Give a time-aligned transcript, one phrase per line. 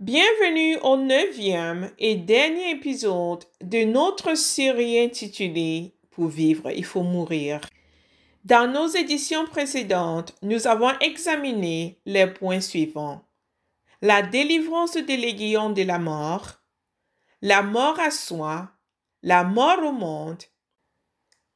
[0.00, 7.60] Bienvenue au neuvième et dernier épisode de notre série intitulée Pour vivre, il faut mourir.
[8.44, 13.22] Dans nos éditions précédentes, nous avons examiné les points suivants.
[14.02, 16.60] La délivrance des légions de la mort,
[17.40, 18.70] la mort à soi,
[19.22, 20.42] la mort au monde,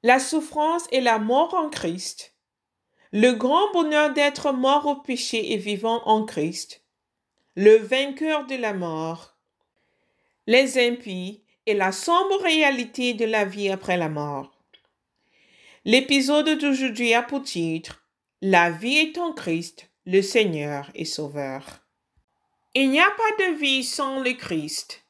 [0.04, 2.36] la souffrance et la mort en Christ,
[3.10, 6.84] le grand bonheur d'être mort au péché et vivant en Christ,
[7.60, 9.34] le vainqueur de la mort,
[10.46, 14.56] les impies et la sombre réalité de la vie après la mort.
[15.84, 18.04] L'épisode d'aujourd'hui a pour titre
[18.42, 21.80] La vie est en Christ, le Seigneur et Sauveur.
[22.74, 25.04] Il n'y a pas de vie sans le Christ,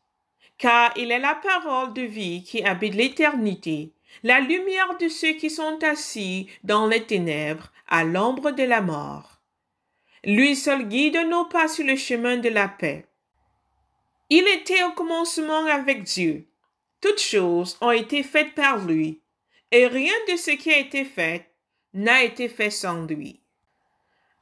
[0.56, 3.92] car il est la parole de vie qui habite l'éternité,
[4.22, 9.37] la lumière de ceux qui sont assis dans les ténèbres à l'ombre de la mort.
[10.24, 13.06] Lui seul guide nos pas sur le chemin de la paix.
[14.30, 16.46] Il était au commencement avec Dieu.
[17.00, 19.20] Toutes choses ont été faites par lui,
[19.70, 21.48] et rien de ce qui a été fait
[21.94, 23.40] n'a été fait sans lui.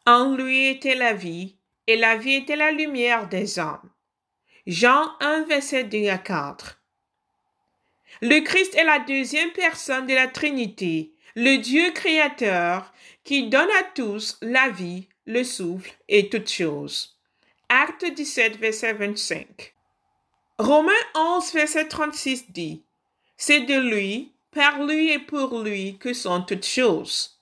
[0.06, 3.90] En lui était la vie, et la vie était la lumière des hommes.
[4.66, 6.80] Jean 1, verset 2 à 4.
[8.22, 12.92] Le Christ est la deuxième personne de la Trinité, le Dieu créateur
[13.24, 17.16] qui donne à tous la vie, le souffle et toutes choses.
[17.68, 19.74] Acte 17, verset 25.
[20.58, 22.82] Romains 11, verset 36 dit,
[23.36, 27.38] C'est de lui, par lui et pour lui que sont toutes choses.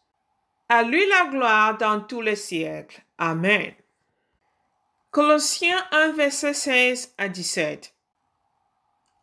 [0.69, 3.03] À lui la gloire dans tous les siècles.
[3.19, 3.73] Amen.
[5.11, 7.95] Colossiens 1, verset 16 à 17.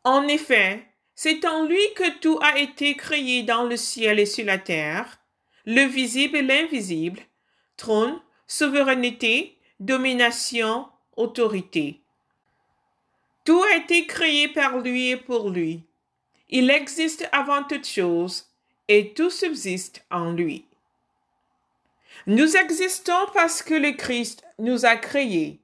[0.04, 4.46] En effet, c'est en lui que tout a été créé dans le ciel et sur
[4.46, 5.20] la terre,
[5.66, 7.20] le visible et l'invisible,
[7.76, 12.02] trône, souveraineté, domination, autorité.
[13.46, 15.84] Tout a été créé par lui et pour lui.
[16.50, 18.52] Il existe avant toute chose
[18.90, 20.66] et tout subsiste en lui.
[22.28, 25.62] Nous existons parce que le Christ nous a créés.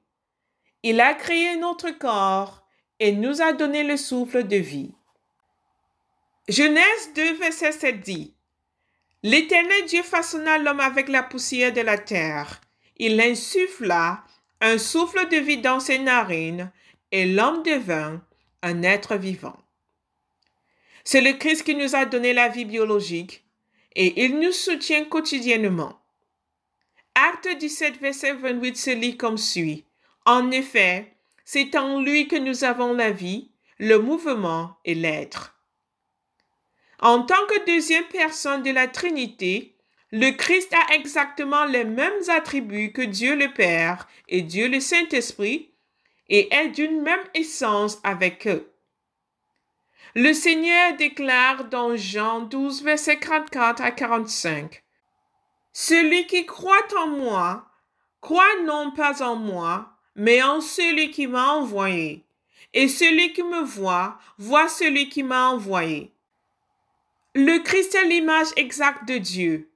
[0.82, 2.66] Il a créé notre corps
[3.00, 4.94] et nous a donné le souffle de vie.
[6.48, 8.32] Genèse 2, verset 7 dit,
[9.22, 12.62] L'Éternel Dieu façonna l'homme avec la poussière de la terre
[12.98, 14.24] il insuffla
[14.60, 16.70] un souffle de vie dans ses narines
[17.12, 18.20] et l'homme devint
[18.62, 19.56] un être vivant.
[21.04, 23.44] C'est le Christ qui nous a donné la vie biologique
[23.94, 25.98] et il nous soutient quotidiennement.
[27.14, 29.84] Acte 17, verset 28 se lit comme suit.
[30.26, 31.14] En effet,
[31.44, 35.58] c'est en lui que nous avons la vie, le mouvement et l'être.
[37.00, 39.77] En tant que deuxième personne de la Trinité,
[40.10, 45.70] le Christ a exactement les mêmes attributs que Dieu le Père et Dieu le Saint-Esprit
[46.30, 48.72] et est d'une même essence avec eux.
[50.14, 54.82] Le Seigneur déclare dans Jean 12, verset 44 à 45.
[55.74, 57.66] Celui qui croit en moi,
[58.22, 62.24] croit non pas en moi, mais en celui qui m'a envoyé.
[62.72, 66.12] Et celui qui me voit, voit celui qui m'a envoyé.
[67.34, 69.67] Le Christ est l'image exacte de Dieu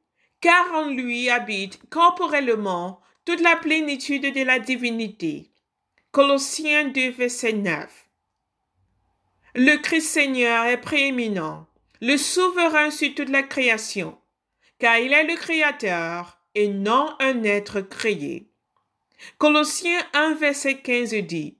[0.42, 5.50] car en lui habite corporellement toute la plénitude de la divinité.
[6.10, 7.88] Colossiens 2, verset 9.
[9.54, 11.66] Le Christ Seigneur est prééminent,
[12.00, 14.18] le souverain sur toute la création,
[14.78, 18.48] car il est le Créateur et non un être créé.
[19.38, 21.56] Colossiens 1, verset 15 dit,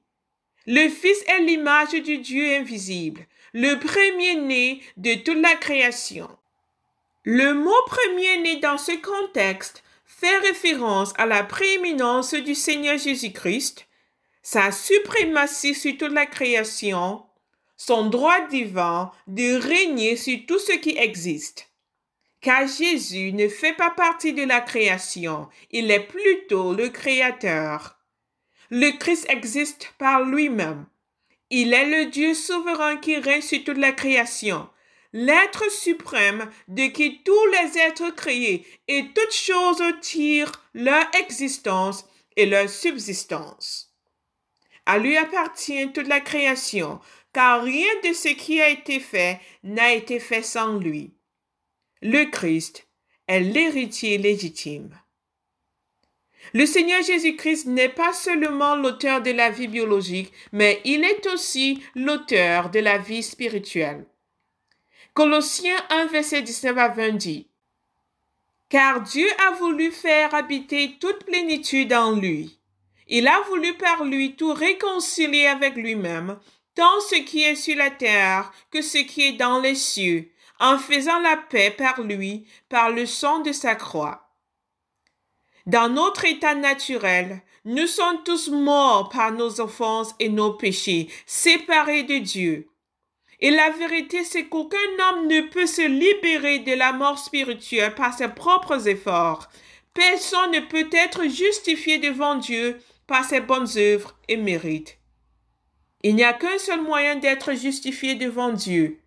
[0.66, 6.28] Le Fils est l'image du Dieu invisible, le premier-né de toute la création.
[7.25, 13.87] Le mot premier-né dans ce contexte fait référence à la prééminence du Seigneur Jésus-Christ,
[14.43, 17.25] sa suprématie sur toute la création,
[17.77, 21.71] son droit divin de régner sur tout ce qui existe.
[22.41, 27.99] Car Jésus ne fait pas partie de la création, il est plutôt le Créateur.
[28.69, 30.86] Le Christ existe par lui-même.
[31.51, 34.69] Il est le Dieu souverain qui règne sur toute la création
[35.12, 42.06] l'être suprême de qui tous les êtres créés et toutes choses tirent leur existence
[42.36, 43.94] et leur subsistance.
[44.86, 46.98] À lui appartient toute la création,
[47.32, 51.14] car rien de ce qui a été fait n'a été fait sans lui.
[52.00, 52.86] Le Christ
[53.28, 54.98] est l'héritier légitime.
[56.53, 61.80] Le Seigneur Jésus-Christ n'est pas seulement l'auteur de la vie biologique, mais il est aussi
[61.94, 64.04] l'auteur de la vie spirituelle.
[65.14, 67.47] Colossiens 1, verset 19 à 20 dit,
[68.70, 72.59] Car Dieu a voulu faire habiter toute plénitude en lui.
[73.09, 76.38] Il a voulu par lui tout réconcilier avec lui-même,
[76.74, 80.78] tant ce qui est sur la terre que ce qui est dans les cieux, en
[80.78, 84.30] faisant la paix par lui, par le sang de sa croix.
[85.66, 92.04] Dans notre état naturel, nous sommes tous morts par nos offenses et nos péchés, séparés
[92.04, 92.72] de Dieu.
[93.42, 98.16] Et la vérité, c'est qu'aucun homme ne peut se libérer de la mort spirituelle par
[98.16, 99.48] ses propres efforts.
[99.92, 102.78] Personne ne peut être justifié devant Dieu
[103.09, 104.97] par ses bonnes œuvres et mérites.
[106.04, 109.00] Il n'y a qu'un seul moyen d'être justifié devant Dieu,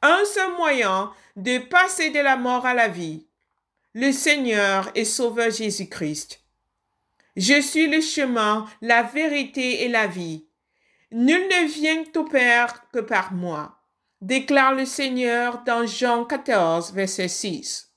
[0.00, 3.26] un seul moyen de passer de la mort à la vie,
[3.92, 6.42] le Seigneur et Sauveur Jésus-Christ.
[7.36, 10.46] Je suis le chemin, la vérité et la vie.
[11.16, 13.73] Nul ne vient au Père que par moi,
[14.24, 17.92] déclare le Seigneur dans Jean 14, verset 6.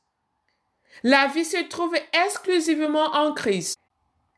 [1.03, 1.95] La vie se trouve
[2.25, 3.79] exclusivement en Christ.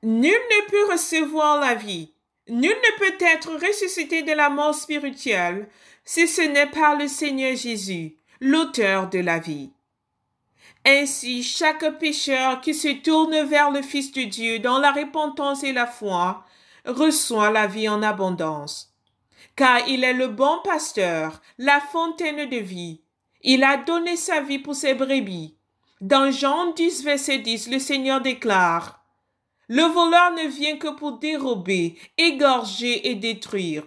[0.04, 2.14] Nul ne peut recevoir la vie,
[2.48, 5.68] nul ne peut être ressuscité de la mort spirituelle
[6.06, 9.72] si ce n'est par le Seigneur Jésus, l'auteur de la vie.
[10.86, 15.74] Ainsi, chaque pécheur qui se tourne vers le Fils de Dieu dans la repentance et
[15.74, 16.46] la foi
[16.86, 18.89] reçoit la vie en abondance.
[19.60, 23.02] Car il est le bon pasteur, la fontaine de vie.
[23.42, 25.58] Il a donné sa vie pour ses brebis.
[26.00, 29.04] Dans Jean 10, verset 10, le Seigneur déclare,
[29.68, 33.84] Le voleur ne vient que pour dérober, égorger et détruire.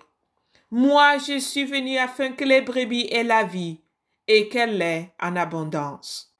[0.70, 3.80] Moi, je suis venu afin que les brebis aient la vie
[4.28, 6.36] et qu'elle l'ait en abondance.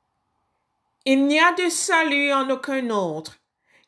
[1.06, 3.38] Il n'y a de salut en aucun autre,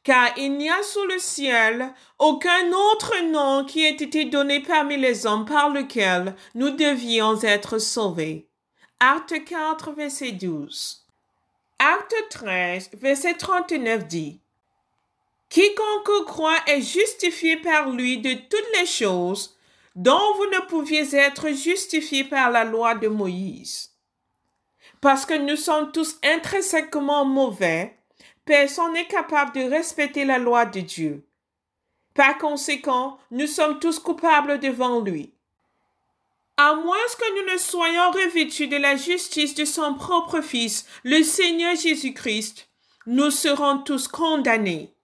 [0.04, 4.96] car il n'y a sous le ciel aucun autre nom qui ait été donné parmi
[4.96, 8.48] les hommes par lequel nous devions être sauvés.
[9.00, 11.06] Acte 4, verset 12.
[11.78, 14.40] Acte 13, verset 39 dit
[15.48, 19.58] Quiconque croit est justifié par lui de toutes les choses
[19.96, 23.94] dont vous ne pouviez être justifiés par la loi de Moïse
[25.04, 27.94] parce que nous sommes tous intrinsèquement mauvais,
[28.44, 31.26] personne n'est capable de respecter la loi de Dieu.
[32.14, 35.35] Par conséquent, nous sommes tous coupables devant lui.
[36.56, 41.25] À moins que nous ne soyons revêtus de la justice de son propre Fils, le
[41.25, 42.69] Seigneur Jésus-Christ,
[43.06, 44.94] nous serons tous condamnés.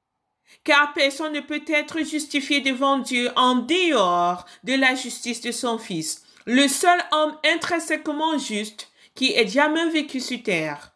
[0.63, 5.79] Car personne ne peut être justifié devant Dieu en dehors de la justice de son
[5.79, 6.23] Fils.
[6.47, 10.93] Le seul homme intrinsèquement juste qui ait jamais vécu sur terre.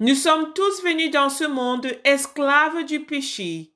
[0.00, 3.72] Nous sommes tous venus dans ce monde esclaves du péché,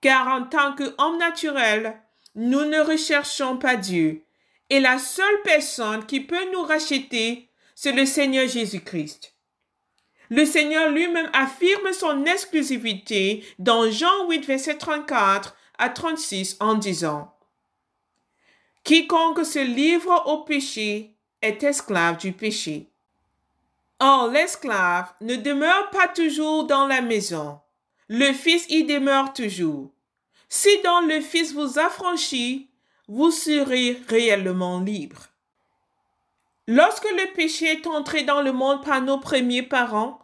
[0.00, 2.00] car en tant qu'hommes naturels,
[2.34, 4.24] nous ne recherchons pas Dieu,
[4.70, 9.34] et la seule personne qui peut nous racheter, c'est le Seigneur Jésus-Christ.
[10.30, 17.36] Le Seigneur lui-même affirme son exclusivité dans Jean 8, verset 34 à 36 en disant
[18.84, 22.90] Quiconque se livre au péché est esclave du péché.
[24.00, 27.60] Or, l'esclave ne demeure pas toujours dans la maison.
[28.08, 29.90] Le Fils y demeure toujours.
[30.48, 32.70] Si donc le Fils vous affranchit,
[33.08, 35.28] vous serez réellement libre.
[36.66, 40.18] Lorsque le péché est entré dans le monde par nos premiers parents,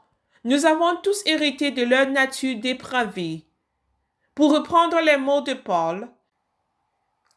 [0.45, 3.45] nous avons tous hérité de leur nature dépravée.
[4.35, 6.09] Pour reprendre les mots de Paul,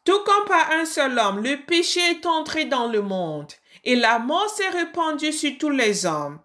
[0.04, 3.52] tout comme par un seul homme, le péché est entré dans le monde,
[3.84, 6.40] et la mort s'est répandue sur tous les hommes.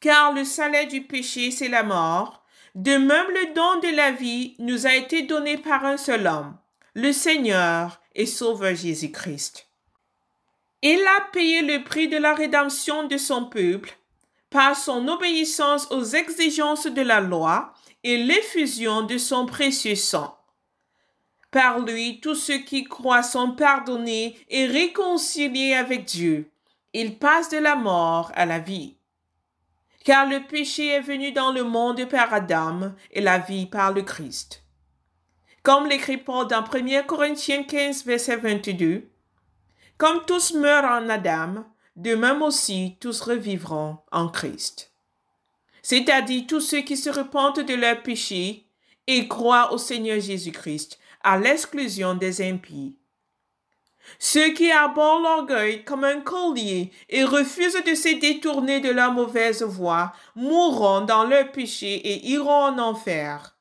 [0.00, 2.44] Car le salaire du péché, c'est la mort.
[2.74, 6.56] De même, le don de la vie nous a été donné par un seul homme,
[6.94, 9.66] le Seigneur et Sauveur Jésus-Christ.
[10.82, 13.96] Il a payé le prix de la rédemption de son peuple
[14.50, 17.72] par son obéissance aux exigences de la loi
[18.04, 20.36] et l'effusion de son précieux sang.
[21.50, 26.51] Par lui, tous ceux qui croient sont pardonnés et réconciliés avec Dieu
[26.92, 28.96] il passe de la mort à la vie.
[30.04, 34.02] Car le péché est venu dans le monde par Adam et la vie par le
[34.02, 34.64] Christ.
[35.62, 39.08] Comme l'écrit Paul dans 1 Corinthiens 15, verset 22,
[39.96, 44.92] Comme tous meurent en Adam, de même aussi tous revivront en Christ.
[45.82, 48.66] C'est-à-dire tous ceux qui se repentent de leur péché
[49.06, 52.96] et croient au Seigneur Jésus-Christ, à l'exclusion des impies.
[54.18, 59.62] Ceux qui abordent l'orgueil comme un collier et refusent de se détourner de leur mauvaise
[59.62, 63.56] voie mourront dans leur péché et iront en enfer.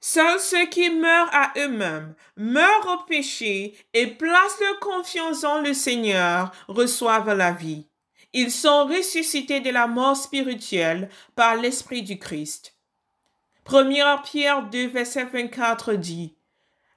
[0.00, 5.72] Seuls ceux qui meurent à eux-mêmes, meurent au péché et placent leur confiance en le
[5.72, 7.86] Seigneur reçoivent la vie.
[8.34, 12.74] Ils sont ressuscités de la mort spirituelle par l'Esprit du Christ.
[13.66, 16.34] 1 Pierre 2, verset 24 dit,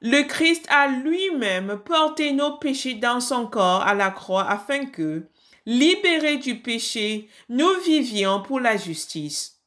[0.01, 5.27] Le Christ a lui-même porté nos péchés dans son corps à la croix afin que,
[5.65, 9.59] libérés du péché, nous vivions pour la justice.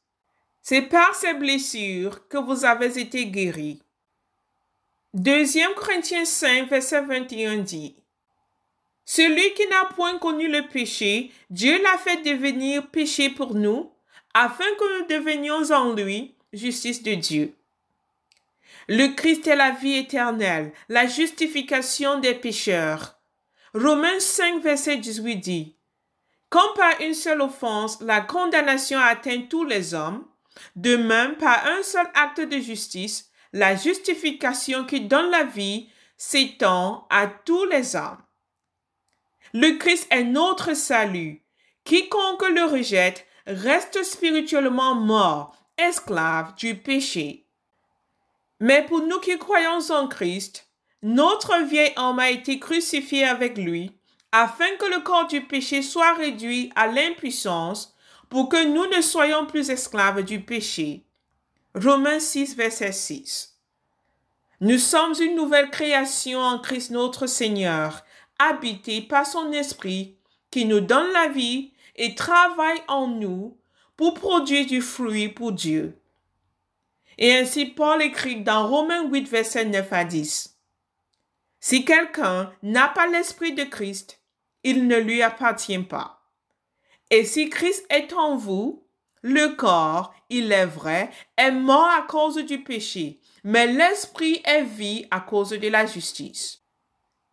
[0.61, 3.81] C'est par ces blessures que vous avez été guéris.
[5.13, 5.43] 2
[5.75, 7.95] Corinthiens 5, verset 21 dit,
[9.03, 13.91] Celui qui n'a point connu le péché, Dieu l'a fait devenir péché pour nous,
[14.33, 17.53] afin que nous devenions en lui justice de Dieu.
[18.87, 23.19] Le Christ est la vie éternelle, la justification des pécheurs.
[23.73, 25.77] Romains 5, verset 18 dit,
[26.49, 30.25] Comme par une seule offense la condamnation atteint tous les hommes,
[30.75, 37.07] de même par un seul acte de justice, la justification qui donne la vie s'étend
[37.09, 38.21] à tous les hommes.
[39.53, 41.43] Le Christ est notre salut.
[41.83, 47.47] Quiconque le rejette reste spirituellement mort esclaves du péché.
[48.61, 50.69] Mais pour nous qui croyons en Christ,
[51.01, 53.91] notre vieil homme a été crucifié avec lui,
[54.31, 57.95] afin que le corps du péché soit réduit à l'impuissance,
[58.29, 61.03] pour que nous ne soyons plus esclaves du péché.
[61.73, 63.57] Romains 6, verset 6.
[64.61, 68.05] Nous sommes une nouvelle création en Christ notre Seigneur,
[68.37, 70.17] habité par son Esprit,
[70.51, 73.57] qui nous donne la vie et travaille en nous
[73.97, 75.97] pour produire du fruit pour Dieu.
[77.17, 80.57] Et ainsi Paul écrit dans Romains 8, verset 9 à 10.
[81.59, 84.19] Si quelqu'un n'a pas l'Esprit de Christ,
[84.63, 86.21] il ne lui appartient pas.
[87.09, 88.83] Et si Christ est en vous,
[89.21, 95.05] le corps, il est vrai, est mort à cause du péché, mais l'Esprit est vie
[95.11, 96.63] à cause de la justice.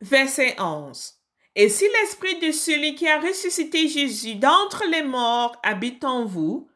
[0.00, 1.14] Verset 11.
[1.54, 6.68] Et si l'esprit de celui qui a ressuscité Jésus d'entre les morts habite en vous,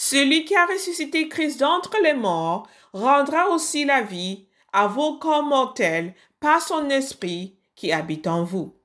[0.00, 5.42] celui qui a ressuscité Christ d'entre les morts rendra aussi la vie à vos corps
[5.42, 8.76] mortels par son esprit qui habite en vous.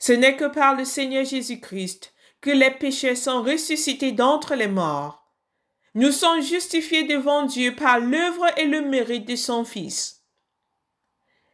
[0.00, 5.30] Ce n'est que par le Seigneur Jésus-Christ que les péchés sont ressuscités d'entre les morts.
[5.94, 10.24] Nous sommes justifiés devant Dieu par l'œuvre et le mérite de son Fils.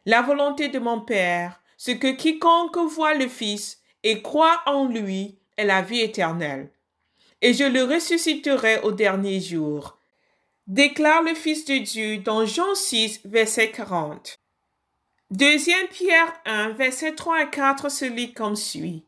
[0.07, 5.37] La volonté de mon Père, ce que quiconque voit le Fils et croit en lui
[5.55, 6.71] est la vie éternelle.
[7.41, 9.97] Et je le ressusciterai au dernier jour.
[10.65, 14.39] Déclare le Fils de Dieu dans Jean 6, verset 40.
[15.29, 19.03] Deuxième Pierre 1, verset 3 et 4 se lit comme suit.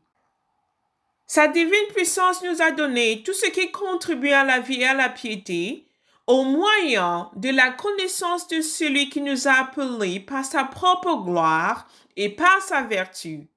[1.26, 4.94] Sa divine puissance nous a donné tout ce qui contribue à la vie et à
[4.94, 5.88] la piété,
[6.28, 11.88] au moyen de la connaissance de celui qui nous a appelés par sa propre gloire
[12.16, 13.48] et par sa vertu.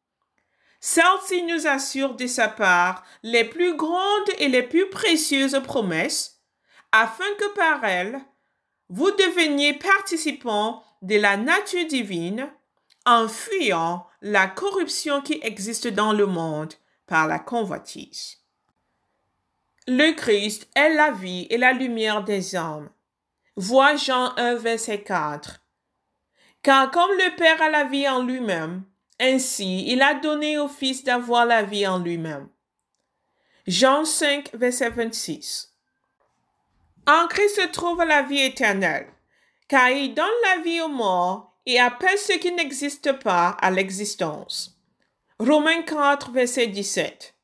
[0.84, 6.42] Celle-ci nous assure de sa part les plus grandes et les plus précieuses promesses,
[6.90, 8.20] afin que par elles,
[8.88, 12.50] vous deveniez participants de la nature divine
[13.06, 16.74] en fuyant la corruption qui existe dans le monde
[17.06, 18.38] par la convoitise.
[19.86, 22.90] Le Christ est la vie et la lumière des hommes.
[23.54, 25.62] Vois Jean 1, verset 4.
[26.60, 28.84] Car comme le Père a la vie en lui-même,
[29.22, 32.48] ainsi il a donné au Fils d'avoir la vie en lui-même.
[33.66, 35.72] Jean 5, verset 26.
[37.06, 39.06] En Christ se trouve la vie éternelle,
[39.68, 44.76] car il donne la vie aux morts et appelle ce qui n'existe pas à l'existence.
[45.38, 47.34] Romains 4, verset 17.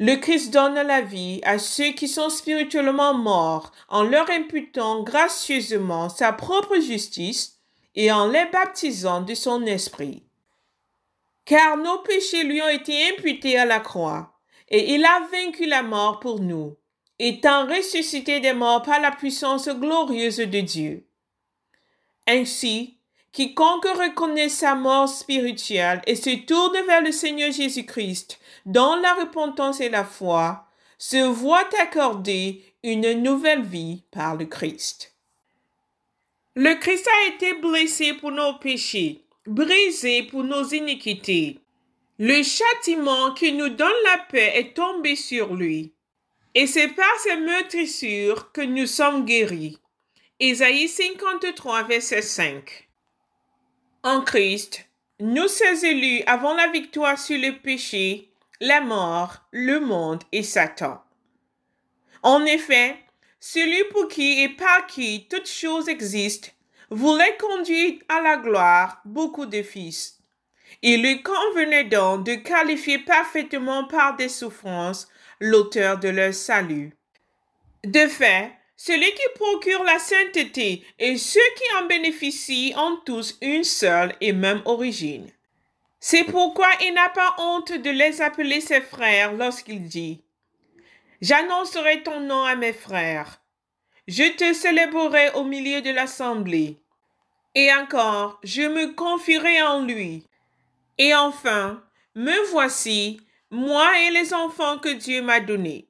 [0.00, 6.08] Le Christ donne la vie à ceux qui sont spirituellement morts en leur imputant gracieusement
[6.08, 7.60] sa propre justice
[7.94, 10.23] et en les baptisant de son esprit.
[11.44, 15.82] Car nos péchés lui ont été imputés à la croix, et il a vaincu la
[15.82, 16.76] mort pour nous,
[17.18, 21.06] étant ressuscité des morts par la puissance glorieuse de Dieu.
[22.26, 22.98] Ainsi,
[23.32, 29.80] quiconque reconnaît sa mort spirituelle et se tourne vers le Seigneur Jésus-Christ dans la repentance
[29.80, 30.66] et la foi,
[30.98, 35.14] se voit accorder une nouvelle vie par le Christ.
[36.54, 41.58] Le Christ a été blessé pour nos péchés, brisé pour nos iniquités.
[42.18, 45.92] Le châtiment qui nous donne la paix est tombé sur lui.
[46.54, 49.78] Et c'est par ses meurtrissures que nous sommes guéris.
[50.38, 52.88] Ésaïe 53, verset 5.
[54.04, 54.88] En Christ,
[55.20, 61.02] nous ces élus avons la victoire sur le péché, la mort, le monde et Satan.
[62.22, 62.96] En effet,
[63.40, 66.48] celui pour qui et par qui toutes choses existent,
[66.94, 70.18] voulait conduire à la gloire beaucoup de fils.
[70.82, 75.08] Il lui convenait donc de qualifier parfaitement par des souffrances
[75.40, 76.92] l'auteur de leur salut.
[77.84, 83.64] De fait, celui qui procure la sainteté et ceux qui en bénéficient ont tous une
[83.64, 85.30] seule et même origine.
[86.00, 90.22] C'est pourquoi il n'a pas honte de les appeler ses frères lorsqu'il dit
[91.20, 93.40] J'annoncerai ton nom à mes frères.
[94.06, 96.83] Je te célébrerai au milieu de l'assemblée.
[97.54, 100.26] Et encore, je me confierai en lui.
[100.98, 101.82] Et enfin,
[102.14, 103.20] me voici,
[103.50, 105.88] moi et les enfants que Dieu m'a donnés.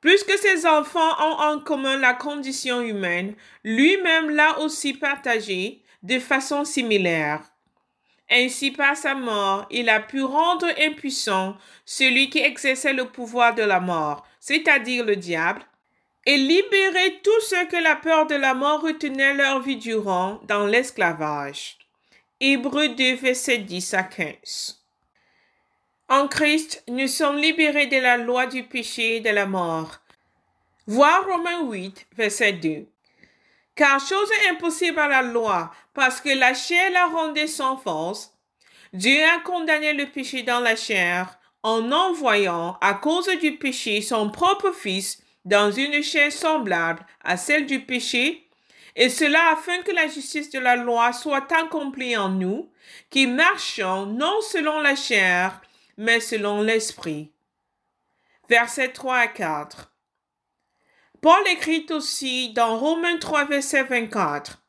[0.00, 3.34] Puisque ses enfants ont en commun la condition humaine,
[3.64, 7.42] lui-même l'a aussi partagée de façon similaire.
[8.30, 13.62] Ainsi, par sa mort, il a pu rendre impuissant celui qui exerçait le pouvoir de
[13.62, 15.62] la mort, c'est-à-dire le diable,
[16.26, 20.66] et libérer tous ceux que la peur de la mort retenait leur vie durant dans
[20.66, 21.78] l'esclavage.
[22.40, 24.84] Hébreux 2, verset 10 à 15.
[26.08, 29.98] En Christ, nous sommes libérés de la loi du péché et de la mort.
[30.86, 32.86] Voir Romains 8, verset 2.
[33.76, 38.34] Car chose impossible à la loi, parce que la chair la rendait sans force,
[38.92, 44.30] Dieu a condamné le péché dans la chair en envoyant, à cause du péché, son
[44.30, 48.48] propre Fils dans une chair semblable à celle du péché,
[48.96, 52.70] et cela afin que la justice de la loi soit accomplie en nous,
[53.08, 55.60] qui marchons non selon la chair,
[55.96, 57.32] mais selon l'Esprit.
[58.48, 59.92] Versets 3 à 4.
[61.20, 64.62] Paul écrit aussi dans Romains 3, verset 24.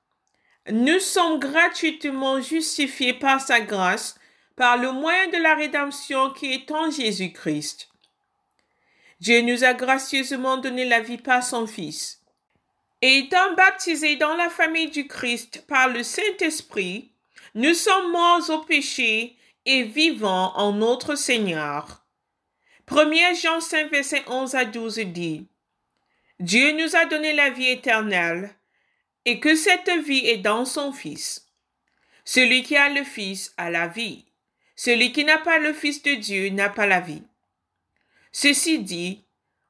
[0.70, 4.20] Nous sommes gratuitement justifiés par sa grâce,
[4.56, 7.91] par le moyen de la rédemption qui est en Jésus-Christ.
[9.22, 12.24] Dieu nous a gracieusement donné la vie par son Fils.
[13.04, 17.12] Et étant baptisés dans la famille du Christ par le Saint-Esprit,
[17.54, 19.38] nous sommes morts au péché
[19.68, 22.04] et vivant en notre Seigneur.
[22.90, 25.48] 1 Jean 5, verset 11 à 12 dit,
[26.40, 28.56] Dieu nous a donné la vie éternelle,
[29.26, 31.48] et que cette vie est dans son Fils.
[32.26, 34.26] Celui qui a le Fils a la vie.
[34.76, 37.22] Celui qui n'a pas le Fils de Dieu n'a pas la vie.
[38.32, 39.26] Ceci dit,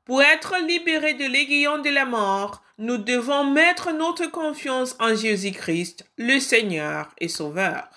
[0.05, 6.05] pour être libérés de l'aiguillon de la mort, nous devons mettre notre confiance en Jésus-Christ,
[6.17, 7.87] le Seigneur et Sauveur.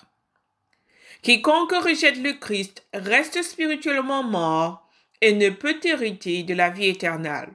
[1.21, 4.87] Quiconque rejette le Christ reste spirituellement mort
[5.21, 7.51] et ne peut hériter de la vie éternelle.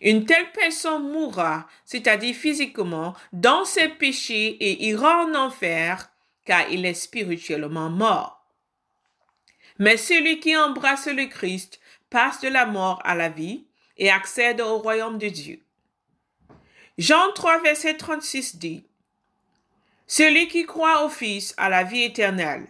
[0.00, 6.10] Une telle personne mourra, c'est-à-dire physiquement, dans ses péchés et ira en enfer,
[6.44, 8.44] car il est spirituellement mort.
[9.78, 13.66] Mais celui qui embrasse le Christ passe de la mort à la vie
[13.96, 15.62] et accède au royaume de Dieu.
[16.98, 18.86] Jean 3, verset 36 dit,
[20.06, 22.68] celui qui croit au Fils a la vie éternelle.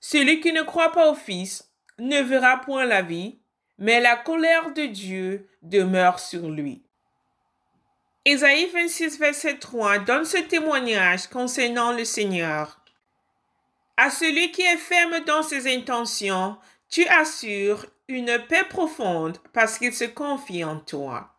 [0.00, 3.38] Celui qui ne croit pas au Fils ne verra point la vie,
[3.78, 6.82] mais la colère de Dieu demeure sur lui.
[8.24, 12.80] Ésaïe 26, verset 3 donne ce témoignage concernant le Seigneur.
[13.96, 16.56] À celui qui est ferme dans ses intentions,
[16.88, 21.34] tu assures une paix profonde parce qu'il se confie en toi.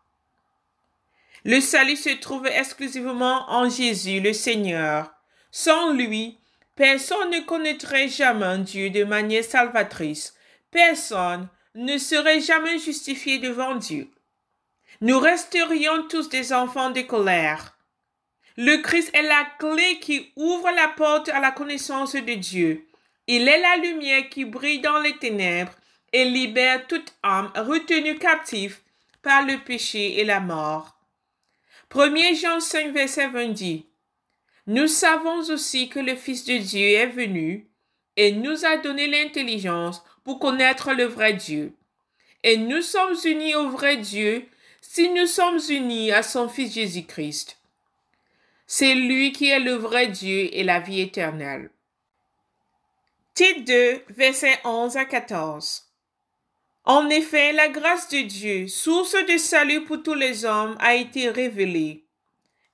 [1.44, 5.12] Le salut se trouve exclusivement en Jésus le Seigneur
[5.52, 6.38] sans lui,
[6.76, 10.36] personne ne connaîtrait jamais Dieu de manière salvatrice.
[10.72, 14.10] Personne ne serait jamais justifié devant Dieu.
[15.02, 17.76] Nous resterions tous des enfants de colère.
[18.58, 22.86] Le Christ est la clé qui ouvre la porte à la connaissance de Dieu.
[23.28, 25.74] Il est la lumière qui brille dans les ténèbres
[26.14, 28.80] et libère toute âme retenue captive
[29.22, 30.98] par le péché et la mort.
[31.94, 33.86] 1 Jean 5, verset 20 dit,
[34.68, 37.68] nous savons aussi que le Fils de Dieu est venu
[38.16, 41.74] et nous a donné l'intelligence pour connaître le vrai Dieu.
[42.44, 44.46] Et nous sommes unis au vrai Dieu
[44.80, 47.58] si nous sommes unis à son Fils Jésus-Christ.
[48.68, 51.72] C'est lui qui est le vrai Dieu et la vie éternelle.
[53.34, 55.89] Titre 2, versets 11 à 14.
[56.90, 61.30] En effet, la grâce de Dieu, source de salut pour tous les hommes, a été
[61.30, 62.04] révélée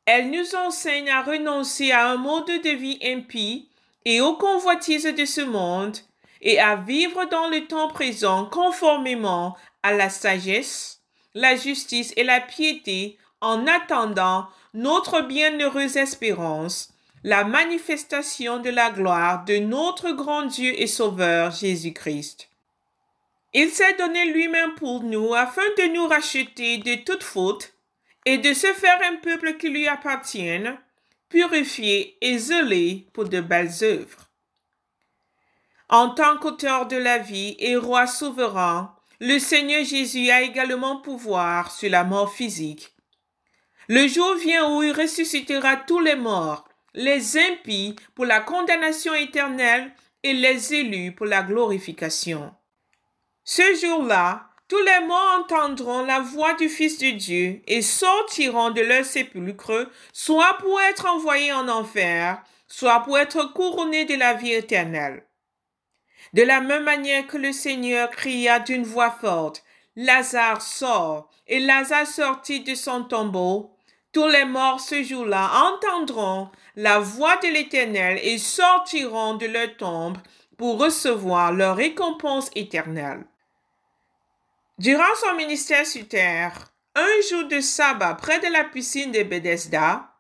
[0.06, 3.70] elle nous enseigne à renoncer à un mode de vie impie
[4.06, 5.98] et aux convoitises de ce monde
[6.42, 11.02] et à vivre dans le temps présent conformément à la sagesse,
[11.34, 19.44] la justice et la piété en attendant notre bienheureuse espérance, la manifestation de la gloire
[19.46, 22.50] de notre grand Dieu et Sauveur Jésus-Christ.
[23.58, 27.74] Il s'est donné lui-même pour nous afin de nous racheter de toute faute
[28.26, 30.78] et de se faire un peuple qui lui appartienne,
[31.30, 34.30] purifié et zélé pour de belles œuvres.
[35.88, 41.72] En tant qu'auteur de la vie et roi souverain, le Seigneur Jésus a également pouvoir
[41.72, 42.94] sur la mort physique.
[43.88, 49.94] Le jour vient où il ressuscitera tous les morts, les impies pour la condamnation éternelle
[50.24, 52.54] et les élus pour la glorification.
[53.48, 58.82] Ce jour-là, tous les morts entendront la voix du Fils de Dieu et sortiront de
[58.82, 64.54] leur sépulcre, soit pour être envoyés en enfer, soit pour être couronnés de la vie
[64.54, 65.28] éternelle.
[66.34, 69.64] De la même manière que le Seigneur cria d'une voix forte,
[69.96, 73.78] Lazare sort, et Lazare sortit de son tombeau,
[74.12, 80.18] tous les morts ce jour-là entendront la voix de l'Éternel et sortiront de leur tombe
[80.58, 83.24] pour recevoir leur récompense éternelle.
[84.78, 90.14] Durant son ministère sur terre, un jour de sabbat près de la piscine de Bethesda,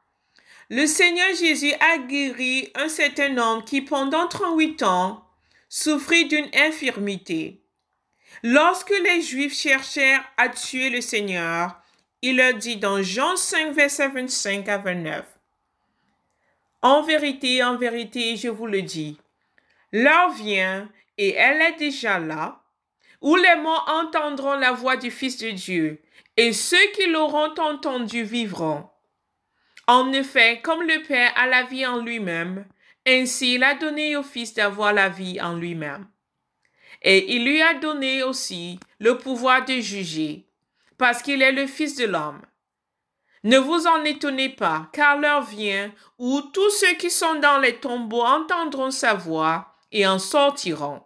[0.70, 5.28] le Seigneur Jésus a guéri un certain homme qui pendant 38 ans
[5.68, 7.62] souffrit d'une infirmité.
[8.44, 11.76] Lorsque les Juifs cherchèrent à tuer le Seigneur,
[12.22, 15.26] il leur dit dans Jean 5, verset 25 à 29.
[16.82, 19.20] En vérité, en vérité, je vous le dis,
[19.91, 22.62] l'heure vient, et elle est déjà là,
[23.26, 26.00] où les morts entendront la voix du Fils de Dieu,
[26.38, 28.88] et ceux qui l'auront entendu vivront.
[29.88, 32.66] En effet, comme le Père a la vie en lui-même,
[33.08, 36.06] ainsi il a donné au Fils d'avoir la vie en lui-même.
[37.02, 40.48] Et il lui a donné aussi le pouvoir de juger,
[41.00, 42.44] parce qu'il est le Fils de l'homme.
[43.44, 47.78] Ne vous en étonnez pas, car l'heure vient où tous ceux qui sont dans les
[47.78, 51.02] tombeaux entendront sa voix et en sortiront.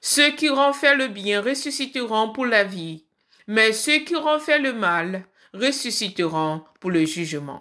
[0.00, 3.04] Ceux qui auront fait le bien ressusciteront pour la vie,
[3.46, 7.60] mais ceux qui auront fait le mal ressusciteront pour le jugement.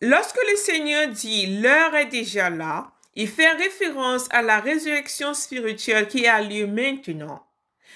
[0.00, 6.08] Lorsque le Seigneur dit l'heure est déjà là, il fait référence à la résurrection spirituelle
[6.08, 7.46] qui a lieu maintenant.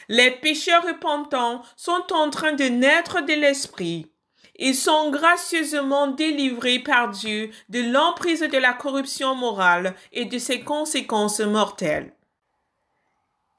[0.09, 4.11] Les pécheurs repentants sont en train de naître de l'Esprit.
[4.57, 10.61] Ils sont gracieusement délivrés par Dieu de l'emprise de la corruption morale et de ses
[10.61, 12.12] conséquences mortelles.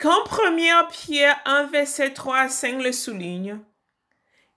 [0.01, 3.59] Quand 1 Pierre 1, verset 3 à 5 le souligne,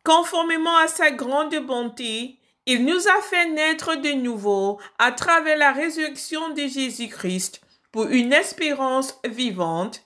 [0.05, 5.73] conformément à sa grande bonté, il nous a fait naître de nouveau à travers la
[5.73, 10.05] résurrection de Jésus-Christ pour une espérance vivante,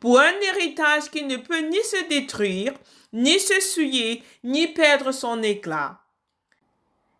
[0.00, 2.72] pour un héritage qui ne peut ni se détruire,
[3.12, 6.00] ni se souiller, ni perdre son éclat.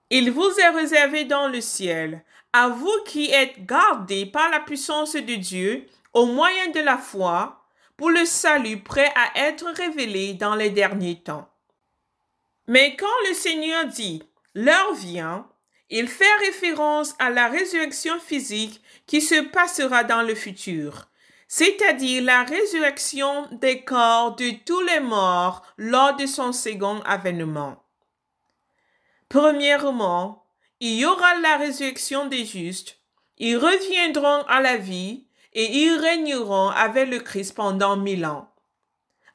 [0.09, 5.13] Il vous est réservé dans le ciel, à vous qui êtes gardés par la puissance
[5.13, 7.58] de Dieu au moyen de la foi,
[7.99, 11.51] pour le salut prêt à être révélé dans les derniers temps.
[12.69, 14.23] Mais quand le Seigneur dit
[14.55, 15.47] l'heure vient,
[15.91, 21.09] il fait référence à la résurrection physique qui se passera dans le futur,
[21.49, 27.83] c'est-à-dire la résurrection des corps de tous les morts lors de son second avènement.
[29.29, 30.47] Premièrement,
[30.81, 32.99] il y aura la résurrection des justes,
[33.39, 38.49] ils reviendront à la vie et ils régneront avec le Christ pendant mille ans.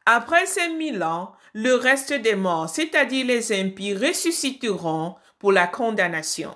[0.06, 6.54] Après ces mille ans, le reste des morts, c'est-à-dire les impies, ressusciteront pour la condamnation.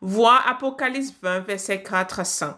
[0.00, 2.56] Vois Apocalypse 20, verset 4 à 5.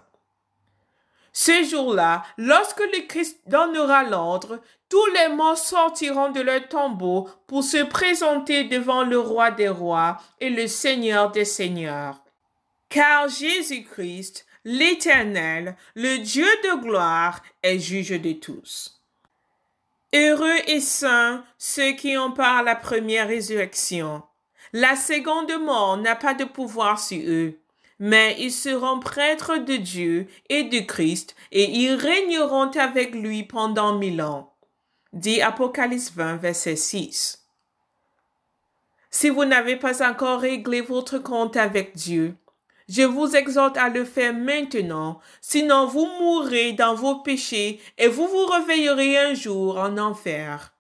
[1.33, 7.63] Ce jour-là, lorsque le Christ donnera l'ordre, tous les morts sortiront de leur tombeau pour
[7.63, 12.21] se présenter devant le roi des rois et le Seigneur des seigneurs.
[12.89, 19.01] Car Jésus-Christ l'Éternel, le Dieu de gloire, est juge de tous.
[20.15, 24.23] Heureux et saints ceux qui ont par la première résurrection.
[24.73, 27.59] La seconde mort n'a pas de pouvoir sur eux,
[27.99, 33.99] mais ils seront prêtres de Dieu et de Christ, et ils régneront avec lui pendant
[33.99, 34.53] mille ans.
[35.13, 37.45] Dit Apocalypse 20, verset 6.
[39.11, 42.37] Si vous n'avez pas encore réglé votre compte avec Dieu,
[42.91, 48.27] je vous exhorte à le faire maintenant, sinon vous mourrez dans vos péchés et vous
[48.27, 50.75] vous réveillerez un jour en enfer.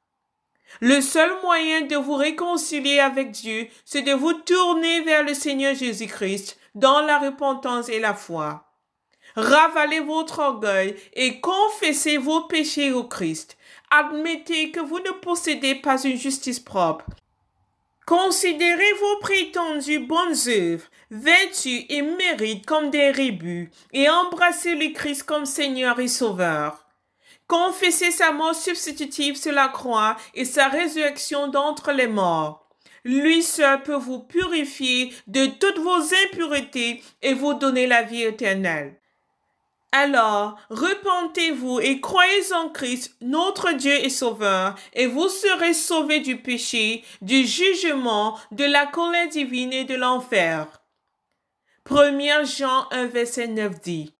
[0.81, 5.75] Le seul moyen de vous réconcilier avec Dieu, c'est de vous tourner vers le Seigneur
[5.75, 8.64] Jésus-Christ dans la repentance et la foi.
[9.37, 13.57] Ravalez votre orgueil et confessez vos péchés au Christ.
[13.90, 17.05] Admettez que vous ne possédez pas une justice propre.
[18.07, 25.25] Considérez vos prétendues bonnes œuvres vêtus et méritent comme des rébus, et embrassez le Christ
[25.25, 26.87] comme Seigneur et Sauveur.
[27.46, 32.68] Confessez sa mort substitutive sur la croix et sa résurrection d'entre les morts.
[33.05, 39.01] Lui seul peut vous purifier de toutes vos impuretés et vous donner la vie éternelle.
[39.92, 46.37] Alors, repentez-vous et croyez en Christ, notre Dieu et Sauveur, et vous serez sauvés du
[46.37, 50.80] péché, du jugement, de la colère divine et de l'enfer.
[51.90, 54.14] 1 Jean 1 verset 9 dit,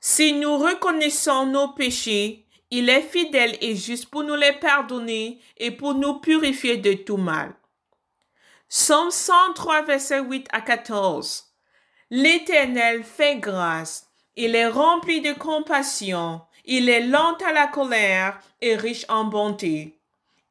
[0.00, 5.70] Si nous reconnaissons nos péchés, il est fidèle et juste pour nous les pardonner et
[5.70, 7.54] pour nous purifier de tout mal.
[8.68, 11.44] Somme 103 verset 8 à 14.
[12.10, 16.42] L'Éternel fait grâce il est rempli de compassion.
[16.66, 19.98] Il est lent à la colère et riche en bonté.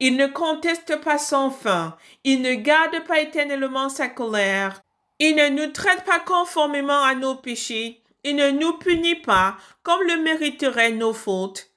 [0.00, 1.96] Il ne conteste pas son fin.
[2.24, 4.82] Il ne garde pas éternellement sa colère.
[5.18, 8.02] Il ne nous traite pas conformément à nos péchés.
[8.24, 11.70] Il ne nous punit pas comme le mériteraient nos fautes.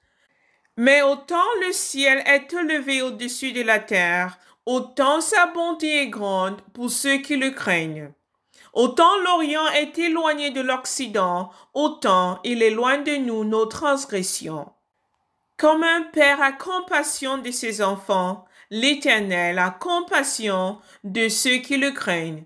[0.76, 6.62] Mais autant le ciel est élevé au-dessus de la terre, autant sa bonté est grande
[6.74, 8.12] pour ceux qui le craignent.
[8.74, 14.72] Autant l'Orient est éloigné de l'Occident, autant il éloigne de nous nos transgressions.
[15.58, 21.92] Comme un père a compassion de ses enfants, l'Éternel a compassion de ceux qui le
[21.92, 22.46] craignent,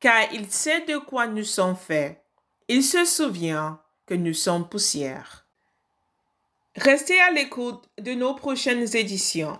[0.00, 2.20] car il sait de quoi nous sommes faits.
[2.68, 5.46] Il se souvient que nous sommes poussière.
[6.76, 9.58] Restez à l'écoute de nos prochaines éditions.